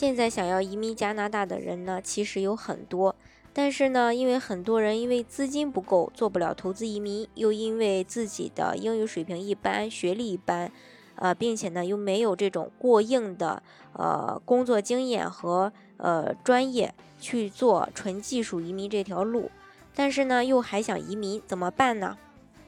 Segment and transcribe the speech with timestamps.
[0.00, 3.14] 现在想要移民加拿大的人呢，其实有很多，
[3.52, 10.72] 但是呢，因为很多人因为资金不够，做不了投资移民，又因为自己的英语水平一般，学历一般，
[11.16, 19.50] 呃，并且呢，又没有这种过硬的呃工作经验和呃专业去做纯技术移民这条路，
[19.94, 22.16] 但是呢，又还想移民，怎么办呢？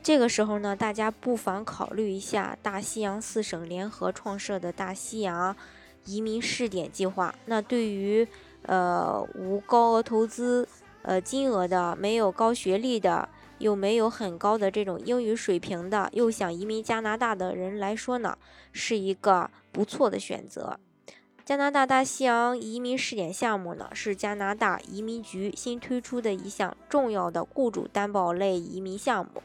[0.02, 5.56] 这个时候呢，大家不妨考虑一下大西洋四省联合创设的大西洋。
[6.04, 8.26] 移民试点计划，那对于
[8.62, 10.68] 呃无高额投资
[11.02, 18.36] 呃金额的、没有高学历的、又没有很高的这种英语水平的，又想移民加拿大的人来说呢，
[18.72, 20.78] 是一个不错的选择。
[21.44, 29.42] 加拿大大西洋移民试点项目呢，是加拿大移民局新推出的一项重要的雇主担保类移民项目。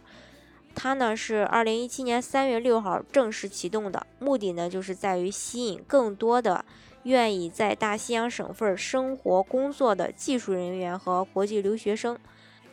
[0.79, 6.63] 它呢是二零一七年三月六号正式启动的，目的呢就是在于吸引更多的
[7.01, 12.19] 愿意在大西洋省份生活工作的技术人员和国际留学生，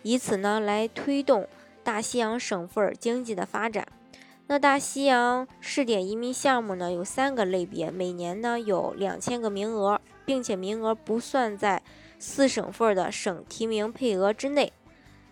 [0.03, 1.49] 以此呢来推动
[1.83, 3.89] 大西洋省份经济的发展。
[4.49, 11.83] 那大西洋试点移民项目呢有三个类别，每年呢有两千个名额，并且名额不算在
[12.19, 14.71] 四省份的省提名配额之内。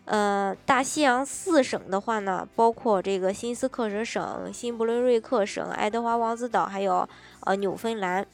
[0.05, 7.09] 呃，大西洋四省的话呢，包括这个新斯克舍省、新布伦瑞克省、爱德华王子岛，还有
[7.41, 8.27] 呃纽芬兰，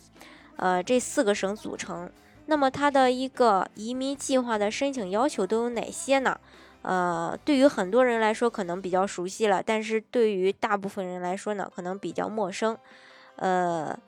[0.56, 2.10] 呃这四个省组成。
[2.46, 6.40] 那么它的一个移民计划的申请要求都有哪些呢？
[6.80, 12.76] 呃，对于很多人来说可能比较熟悉了，但是对于大部分人来说呢，可能比较陌生。
[13.36, 13.98] 呃。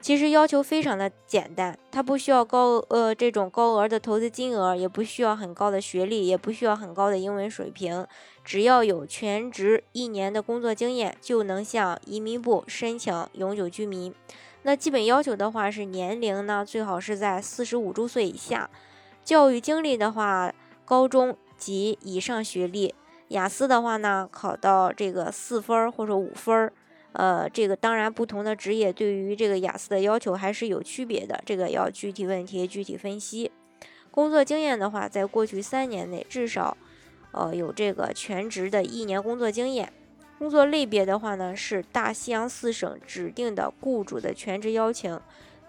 [0.00, 8.06] 其实要求非常的简单，它不需要高呃这种高额的投资金额，也不需要很高的学历，也不需要很高的英文水平，
[8.44, 14.14] 只要有全职一年的工作经验，就能向移民部申请永久居民。
[14.62, 18.70] 那基本要求的话是年龄呢最好是在四十五周岁以下，
[19.24, 20.54] 教育经历的话
[20.84, 22.94] 高中及以上学历，
[23.28, 26.72] 雅思的话呢考到这个四分或者五分儿。
[27.18, 33.50] 呃，这个当然，不同的职业对于这个雅思的要求还是有区别的，这个要具体问题具体分析。
[34.12, 36.76] 工作经验的话，在过去三年内至少，
[37.32, 39.92] 呃，有这个全职的一年工作经验。
[40.38, 45.20] 工作类别的话呢，是大西洋四省指定的雇主的全职邀请，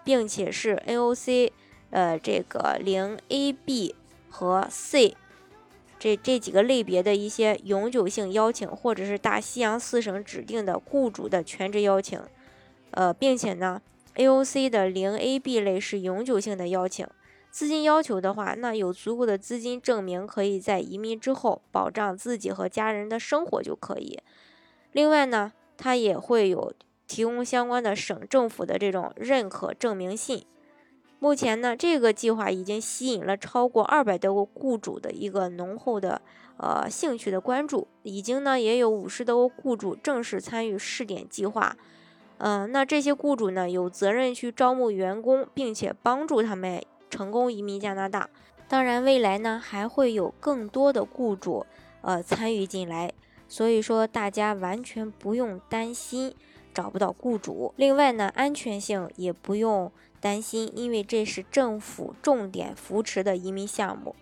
[0.04, 1.50] 并且是 NOC，
[1.90, 3.96] 呃，这个零 A、B
[4.28, 5.16] 和 C。
[6.00, 12.18] 这这几个类别的一些永久性邀请，或者是大西洋四省指定的雇主的全职邀请，
[12.92, 13.82] 呃，并且呢
[14.16, 17.06] ，AOC 的零 AB 类是永久性的邀请。
[17.50, 24.18] 资金要求的话，那有足够的资金证明可以在移民之后保障自己和家人的生活就可以。
[24.92, 26.72] 另外呢，它也会有
[27.06, 30.46] 提供相关的省政府的这种认可证明信。
[31.22, 36.22] 目前呢，这个计划已经吸引了超过二百多个雇主的一个浓厚的
[36.56, 41.76] 呃兴趣的关注，已经呢也有五十多个雇主正式参与试点计划。
[42.38, 48.30] 嗯，那这些雇主呢有责任去招募员工，并且帮助他们成功移民加拿大。
[48.66, 51.66] 当然，未来呢还会有更多的雇主
[52.00, 53.12] 呃参与进来，
[53.46, 56.34] 所以说大家完全不用担心
[56.72, 57.74] 找不到雇主。
[57.76, 59.92] 另外呢，安全性也不用。
[60.20, 64.14] 担心，因为这是政府重点扶持的移民项目，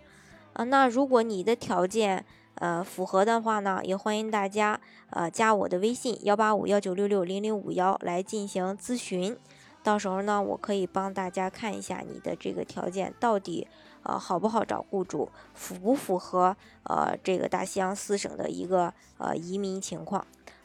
[0.52, 9.36] 啊，那如果你的条件呃符合的话呢，也欢迎大家呃加我的微信幺八五幺九六六零零五幺来进行咨询，
[9.82, 13.66] 到时候呢，我可以帮大家看一下你的这个条件到底
[14.04, 20.26] 呃好不好找雇主，符不符合呃这个大西洋四省的一个呃移民情况。